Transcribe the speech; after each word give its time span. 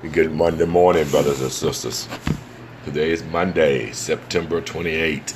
Good 0.00 0.30
Monday 0.30 0.64
morning, 0.64 1.10
brothers 1.10 1.40
and 1.40 1.50
sisters. 1.50 2.06
Today 2.84 3.10
is 3.10 3.24
Monday, 3.24 3.90
September 3.90 4.60
28, 4.60 5.34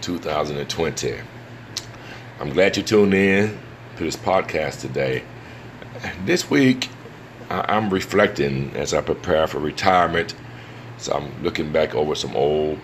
2020. 0.00 1.16
I'm 2.38 2.50
glad 2.50 2.76
you 2.76 2.84
tuned 2.84 3.12
in 3.12 3.58
to 3.96 4.04
this 4.04 4.14
podcast 4.14 4.82
today. 4.82 5.24
This 6.24 6.48
week, 6.48 6.90
I'm 7.50 7.90
reflecting 7.90 8.70
as 8.76 8.94
I 8.94 9.00
prepare 9.00 9.48
for 9.48 9.58
retirement. 9.58 10.32
So 10.98 11.14
I'm 11.14 11.42
looking 11.42 11.72
back 11.72 11.96
over 11.96 12.14
some 12.14 12.36
old 12.36 12.78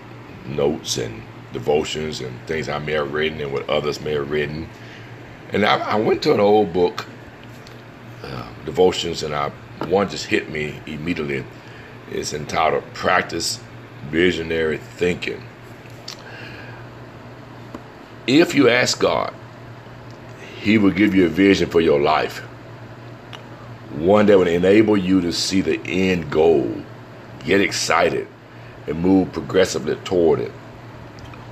notes 0.47 0.99
and 0.99 1.23
devotions 1.53 2.23
and 2.23 2.45
things 2.49 2.69
I 2.69 2.81
may 2.81 2.95
have 2.95 3.13
written 3.13 3.41
and 3.41 3.53
what 3.53 3.71
others 3.71 4.01
may 4.01 4.15
have 4.15 4.33
written. 4.33 4.69
And 5.53 5.65
I, 5.65 5.79
I 5.79 5.95
went 5.95 6.25
to 6.25 6.35
an 6.35 6.41
old 6.41 6.73
book, 6.73 7.07
uh, 8.25 8.49
devotions, 8.65 9.23
and 9.23 9.33
I 9.33 9.53
one 9.89 10.09
just 10.09 10.27
hit 10.27 10.51
me 10.51 10.81
immediately. 10.87 11.45
It's 12.11 12.33
entitled 12.33 12.85
Practice 12.95 13.61
Visionary 14.11 14.79
Thinking. 14.79 15.43
If 18.27 18.55
you 18.55 18.69
ask 18.69 18.99
God, 18.99 19.35
He 20.61 20.79
will 20.79 20.91
give 20.91 21.15
you 21.15 21.27
a 21.27 21.29
vision 21.29 21.69
for 21.69 21.81
your 21.81 22.01
life, 22.01 22.39
one 23.91 24.27
that 24.27 24.39
will 24.39 24.47
enable 24.47 24.97
you 24.97 25.21
to 25.21 25.33
see 25.33 25.61
the 25.61 25.81
end 25.87 26.31
goal, 26.31 26.75
get 27.45 27.61
excited, 27.61 28.27
and 28.87 29.01
move 29.01 29.33
progressively 29.33 29.97
toward 29.97 30.41
it. 30.41 30.51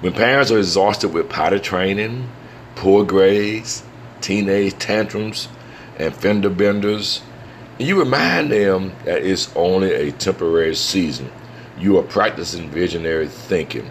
When 0.01 0.12
parents 0.12 0.51
are 0.51 0.59
exhausted 0.59 1.12
with 1.12 1.29
potty 1.29 1.60
training, 1.60 2.29
poor 2.74 3.04
grades, 3.04 3.84
teenage 4.20 4.79
tantrums, 4.79 5.48
and 5.98 6.15
fender 6.15 6.51
benders, 6.51 7.23
you 7.78 7.98
remind 7.98 8.52
them 8.52 8.92
that 9.04 9.22
it's 9.24 9.54
only 9.56 9.92
a 9.92 10.12
temporary 10.12 10.74
season. 10.74 11.30
You 11.78 11.98
are 11.98 12.02
practicing 12.02 12.70
visionary 12.70 13.29
thinking. 13.29 13.90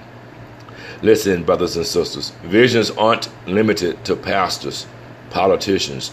Listen, 1.02 1.44
brothers 1.44 1.76
and 1.76 1.86
sisters, 1.86 2.30
visions 2.44 2.92
aren't 2.92 3.30
limited 3.48 4.06
to 4.06 4.16
pastors, 4.16 4.86
politicians, 5.32 6.12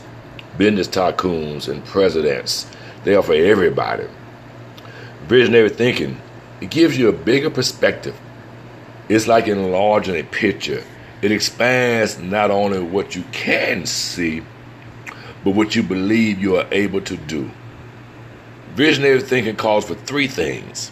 business 0.57 0.89
tycoons, 0.89 1.69
and 1.69 1.85
presidents. 1.85 2.67
They 3.05 3.15
are 3.15 3.23
for 3.23 3.35
everybody. 3.35 4.07
Visionary 5.27 5.69
thinking, 5.69 6.21
it 6.61 6.71
gives 6.71 6.99
you 6.99 7.09
a 7.09 7.13
bigger 7.13 7.51
perspective. 7.51 8.19
It's 9.09 9.27
like 9.27 9.47
enlarging 9.47 10.17
a 10.17 10.23
picture. 10.23 10.83
It 11.21 11.33
expands 11.33 12.19
not 12.19 12.51
only 12.51 12.81
what 12.81 13.15
you 13.15 13.25
can 13.33 13.87
see, 13.87 14.43
but 15.49 15.55
what 15.55 15.75
you 15.75 15.83
believe 15.83 16.39
you 16.39 16.57
are 16.57 16.67
able 16.71 17.01
to 17.01 17.17
do. 17.17 17.51
Visionary 18.75 19.19
thinking 19.23 19.57
calls 19.57 19.87
for 19.87 19.95
three 19.95 20.29
things. 20.29 20.91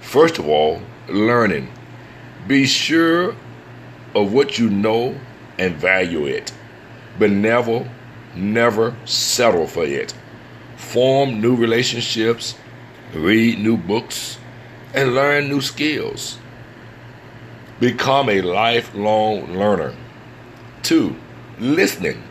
First 0.00 0.38
of 0.38 0.48
all, 0.48 0.80
learning. 1.06 1.68
Be 2.46 2.64
sure 2.64 3.36
of 4.14 4.32
what 4.32 4.58
you 4.58 4.70
know 4.70 5.20
and 5.58 5.76
value 5.76 6.24
it, 6.24 6.50
but 7.18 7.30
never, 7.30 7.86
never 8.34 8.96
settle 9.04 9.66
for 9.66 9.84
it. 9.84 10.14
Form 10.78 11.38
new 11.42 11.54
relationships, 11.54 12.54
read 13.12 13.58
new 13.58 13.76
books, 13.76 14.38
and 14.94 15.14
learn 15.14 15.50
new 15.50 15.60
skills. 15.60 16.38
Become 17.80 18.30
a 18.30 18.40
lifelong 18.40 19.58
learner. 19.58 19.94
Two, 20.82 21.16
listening. 21.58 22.22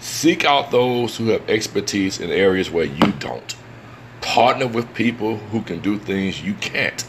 Seek 0.00 0.46
out 0.46 0.70
those 0.70 1.18
who 1.18 1.28
have 1.28 1.48
expertise 1.50 2.20
in 2.20 2.30
areas 2.30 2.70
where 2.70 2.86
you 2.86 3.12
don't. 3.18 3.54
Partner 4.22 4.66
with 4.66 4.94
people 4.94 5.36
who 5.36 5.60
can 5.60 5.80
do 5.80 5.98
things 5.98 6.42
you 6.42 6.54
can't. 6.54 7.04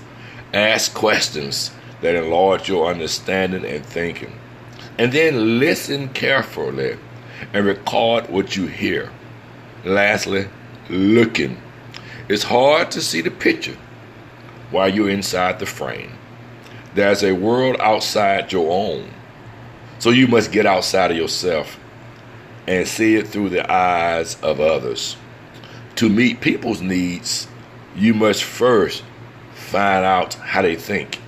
Ask 0.54 0.94
questions 0.94 1.72
that 2.02 2.16
enlarge 2.16 2.68
your 2.68 2.92
understanding 2.92 3.64
and 3.64 3.86
thinking. 3.86 4.38
And 4.98 5.14
then 5.14 5.58
listen 5.58 6.10
carefully 6.10 6.98
and 7.54 7.66
record 7.66 8.30
what 8.30 8.58
you 8.58 8.68
hear. 8.68 9.10
Lastly, 9.86 10.50
looking. 10.90 11.62
It's 12.28 12.44
hard 12.44 12.92
to 12.92 13.02
see 13.02 13.22
the 13.22 13.32
picture 13.32 13.78
while 14.70 14.90
you're 14.90 15.10
inside 15.10 15.60
the 15.60 15.66
frame. 15.66 16.12
There's 16.94 17.24
a 17.24 17.32
world 17.32 17.78
outside 17.80 18.52
your 18.52 18.70
own. 18.70 19.10
So 20.00 20.10
you 20.10 20.28
must 20.28 20.52
get 20.52 20.66
outside 20.66 21.12
of 21.12 21.18
yourself 21.18 21.78
and 22.68 22.88
see 22.88 23.16
it 23.16 23.28
through 23.28 23.50
the 23.50 23.70
eyes 23.72 24.40
of 24.42 24.60
others. 24.60 25.18
To 25.96 26.10
meet 26.10 26.42
people's 26.42 26.82
needs, 26.82 27.48
you 27.96 28.14
must 28.14 28.44
first 28.44 29.04
find 29.54 30.06
out 30.06 30.36
how 30.36 30.62
they 30.62 30.76
think. 30.76 31.20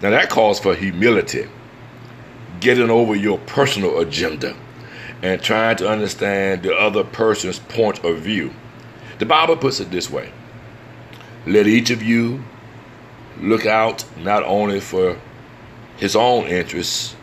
Now, 0.00 0.10
that 0.10 0.30
calls 0.30 0.58
for 0.58 0.74
humility, 0.74 1.48
getting 2.60 2.90
over 2.90 3.14
your 3.14 3.38
personal 3.38 4.00
agenda, 4.00 4.56
and 5.22 5.40
trying 5.40 5.76
to 5.76 5.88
understand 5.88 6.62
the 6.62 6.74
other 6.74 7.04
person's 7.04 7.60
point 7.60 8.04
of 8.04 8.18
view. 8.18 8.52
The 9.18 9.26
Bible 9.26 9.56
puts 9.56 9.78
it 9.78 9.90
this 9.90 10.10
way 10.10 10.32
Let 11.46 11.66
each 11.66 11.90
of 11.90 12.02
you 12.02 12.42
look 13.40 13.66
out 13.66 14.04
not 14.18 14.42
only 14.44 14.80
for 14.80 15.18
his 15.96 16.16
own 16.16 16.46
interests, 16.46 17.14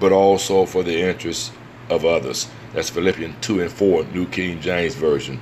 but 0.00 0.12
also 0.12 0.66
for 0.66 0.82
the 0.82 1.00
interests 1.00 1.52
of 1.88 2.04
others. 2.04 2.48
That's 2.76 2.90
Philippians 2.90 3.34
2 3.40 3.62
and 3.62 3.72
4, 3.72 4.04
New 4.12 4.26
King 4.26 4.60
James 4.60 4.94
Version. 4.94 5.40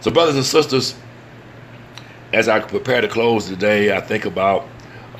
So, 0.00 0.10
brothers 0.10 0.34
and 0.34 0.44
sisters, 0.44 0.96
as 2.32 2.48
I 2.48 2.58
prepare 2.58 3.00
to 3.00 3.06
close 3.06 3.46
today, 3.46 3.96
I 3.96 4.00
think 4.00 4.24
about 4.24 4.66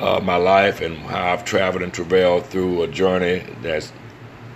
uh, 0.00 0.18
my 0.20 0.34
life 0.34 0.80
and 0.80 0.96
how 0.96 1.32
I've 1.32 1.44
traveled 1.44 1.84
and 1.84 1.94
travailed 1.94 2.46
through 2.46 2.82
a 2.82 2.88
journey 2.88 3.44
that's 3.62 3.92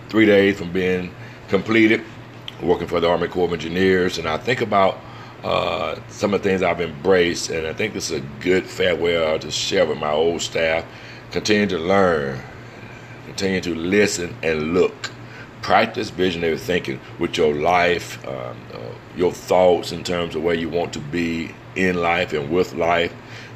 three 0.09 0.27
days 0.27 0.59
from 0.59 0.72
being 0.72 1.15
completed, 1.47 2.03
working 2.60 2.88
for 2.88 2.98
the 2.98 3.09
Army 3.09 3.28
Corps 3.28 3.44
of 3.44 3.53
Engineers. 3.53 4.19
And 4.19 4.27
I 4.27 4.37
think 4.37 4.60
about 4.60 4.98
uh, 5.44 6.00
some 6.09 6.34
of 6.34 6.43
the 6.43 6.48
things 6.48 6.62
I've 6.62 6.81
embraced, 6.81 7.48
and 7.48 7.65
I 7.69 7.75
think 7.75 7.94
this 7.94 8.10
is 8.10 8.19
a 8.19 8.25
good 8.41 8.66
farewell 8.66 9.38
to 9.38 9.53
share 9.53 9.87
with 9.87 9.98
my 9.98 10.10
old 10.10 10.43
staff. 10.43 10.84
Continue 11.31 11.69
to 11.69 11.78
learn, 11.78 12.41
continue 13.27 13.60
to 13.60 13.72
listen 13.77 14.34
and 14.43 14.75
look. 14.75 15.12
Practice 15.66 16.10
visionary 16.10 16.56
thinking 16.59 17.00
with 17.19 17.37
your 17.37 17.53
life, 17.53 18.25
um, 18.28 18.56
uh, 18.72 18.78
your 19.16 19.32
thoughts 19.32 19.91
in 19.91 20.04
terms 20.04 20.37
of 20.37 20.44
where 20.44 20.54
you 20.54 20.69
want 20.69 20.93
to 20.93 21.00
be 21.00 21.53
in 21.75 21.97
life 21.97 22.32
and 22.32 22.53
with 22.53 22.72
life. 22.75 23.12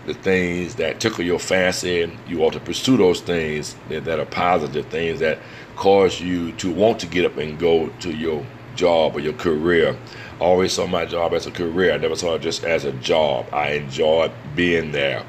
The 0.07 0.15
things 0.15 0.75
that 0.75 0.99
tickle 0.99 1.25
your 1.25 1.39
fancy, 1.39 2.13
you 2.27 2.43
ought 2.43 2.55
to 2.55 2.59
pursue 2.59 2.97
those 2.97 3.21
things 3.21 3.77
that, 3.91 4.07
that 4.07 4.19
are 4.19 4.27
positive, 4.27 4.87
things 4.87 5.21
that 5.21 5.39
cause 5.77 6.21
you 6.21 6.51
to 6.55 6.73
want 6.73 6.99
to 6.99 7.07
get 7.07 7.27
up 7.27 7.37
and 7.37 7.57
go 7.57 7.91
to 8.01 8.11
your 8.11 8.45
job 8.75 9.15
or 9.15 9.21
your 9.21 9.35
career. 9.35 9.97
I 10.41 10.43
always 10.43 10.73
saw 10.73 10.89
my 10.89 11.05
job 11.05 11.33
as 11.33 11.47
a 11.47 11.53
career. 11.53 11.93
I 11.93 11.99
never 11.99 12.17
saw 12.17 12.35
it 12.35 12.43
just 12.43 12.65
as 12.65 12.85
a 12.85 12.93
job. 12.95 13.47
I 13.53 13.75
enjoyed 13.75 14.33
being 14.57 14.91
there. 14.91 15.25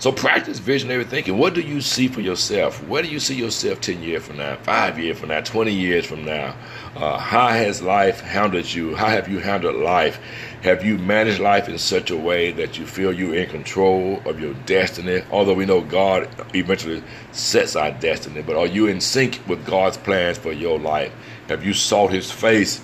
So 0.00 0.10
practice 0.10 0.58
visionary 0.58 1.04
thinking. 1.04 1.38
What 1.38 1.54
do 1.54 1.60
you 1.60 1.80
see 1.80 2.08
for 2.08 2.20
yourself? 2.20 2.86
Where 2.88 3.02
do 3.02 3.08
you 3.08 3.20
see 3.20 3.36
yourself 3.36 3.80
10 3.80 4.02
years 4.02 4.24
from 4.24 4.38
now, 4.38 4.56
5 4.56 4.98
years 4.98 5.18
from 5.18 5.28
now, 5.28 5.40
20 5.40 5.72
years 5.72 6.04
from 6.04 6.24
now? 6.24 6.56
Uh, 6.96 7.16
how 7.16 7.48
has 7.48 7.80
life 7.80 8.20
handled 8.20 8.72
you? 8.72 8.96
How 8.96 9.06
have 9.06 9.28
you 9.28 9.38
handled 9.38 9.76
life? 9.76 10.20
Have 10.62 10.84
you 10.84 10.98
managed 10.98 11.38
life 11.38 11.68
in 11.68 11.78
such 11.78 12.10
a 12.10 12.16
way 12.16 12.50
that 12.52 12.76
you 12.76 12.86
feel 12.86 13.12
you're 13.12 13.36
in 13.36 13.48
control 13.48 14.20
of 14.26 14.40
your 14.40 14.54
destiny? 14.66 15.22
Although 15.30 15.54
we 15.54 15.64
know 15.64 15.80
God 15.80 16.28
eventually 16.54 17.02
sets 17.30 17.76
our 17.76 17.92
destiny, 17.92 18.42
but 18.42 18.56
are 18.56 18.66
you 18.66 18.88
in 18.88 19.00
sync 19.00 19.40
with 19.46 19.64
God's 19.64 19.96
plans 19.96 20.38
for 20.38 20.52
your 20.52 20.78
life? 20.78 21.12
Have 21.48 21.64
you 21.64 21.72
sought 21.72 22.12
His 22.12 22.32
face 22.32 22.82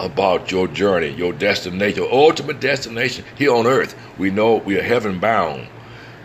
about 0.00 0.50
your 0.50 0.66
journey, 0.66 1.08
your 1.08 1.32
destination, 1.32 2.02
your 2.02 2.12
ultimate 2.12 2.58
destination 2.58 3.24
here 3.36 3.54
on 3.54 3.66
earth? 3.66 3.94
We 4.16 4.30
know 4.30 4.56
we 4.56 4.78
are 4.78 4.82
heaven 4.82 5.18
bound 5.18 5.68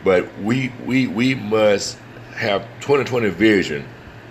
but 0.03 0.27
we 0.39 0.71
we 0.85 1.07
we 1.07 1.35
must 1.35 1.97
have 2.35 2.63
2020 2.81 3.29
vision 3.29 3.85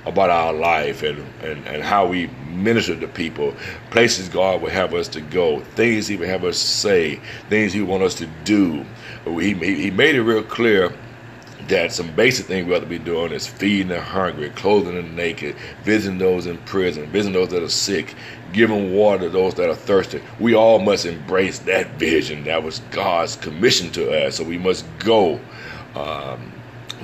about 0.05 0.31
our 0.31 0.53
life 0.53 1.03
and, 1.03 1.19
and, 1.43 1.67
and 1.67 1.83
how 1.83 2.07
we 2.07 2.27
minister 2.49 2.99
to 2.99 3.07
people, 3.07 3.55
places 3.91 4.29
God 4.29 4.61
will 4.61 4.71
have 4.71 4.95
us 4.95 5.09
to 5.09 5.21
go, 5.21 5.61
things 5.61 6.09
He 6.09 6.17
will 6.17 6.27
have 6.27 6.45
us 6.45 6.59
say, 6.59 7.21
things 7.49 7.73
He 7.73 7.83
want 7.83 8.03
us 8.03 8.15
to 8.17 8.27
do. 8.45 8.85
He, 9.25 9.55
he 9.55 9.91
made 9.91 10.17
it 10.17 10.23
real 10.23 10.43
clear 10.43 10.93
that 11.69 11.93
some 11.93 12.15
basic 12.15 12.47
things 12.47 12.67
we 12.67 12.75
ought 12.75 12.81
to 12.81 12.87
be 12.87 12.99
doing 12.99 13.33
is 13.33 13.47
feeding 13.47 13.89
the 13.89 14.01
hungry, 14.01 14.51
clothing 14.51 14.95
the 14.95 15.03
naked, 15.03 15.57
visiting 15.85 16.19
those 16.19 16.47
in 16.47 16.59
prison, 16.59 17.07
visiting 17.07 17.35
those 17.35 17.49
that 17.51 17.63
are 17.63 17.69
sick, 17.69 18.15
giving 18.53 18.95
water 18.95 19.25
to 19.25 19.31
those 19.31 19.55
that 19.55 19.69
are 19.69 19.75
thirsty. 19.75 20.23
We 20.41 20.55
all 20.55 20.79
must 20.79 21.07
embrace 21.07 21.59
that 21.61 21.93
vision. 21.93 22.45
That 22.45 22.63
was 22.63 22.81
God's 22.91 23.37
commission 23.37 23.91
to 23.93 24.27
us. 24.27 24.37
So 24.37 24.45
we 24.45 24.59
must 24.59 24.85
go 24.99 25.41
um, 25.95 26.53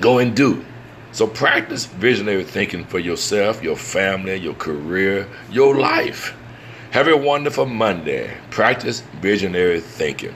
go 0.01 0.19
and 0.19 0.35
do. 0.35 0.65
So 1.13 1.27
practice 1.27 1.87
visionary 1.87 2.45
thinking 2.45 2.85
for 2.85 2.99
yourself, 2.99 3.63
your 3.63 3.77
family, 3.77 4.37
your 4.37 4.55
career, 4.55 5.27
your 5.51 5.77
life. 5.77 6.35
Have 6.91 7.09
a 7.09 7.17
wonderful 7.17 7.67
Monday. 7.67 8.37
Practice 8.51 9.03
visionary 9.21 9.81
thinking. 9.81 10.35